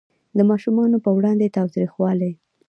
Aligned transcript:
د 0.37 0.39
ماشومانو 0.49 0.97
په 1.05 1.09
وړاندې 1.17 1.53
تاوتریخوالی 1.57 2.31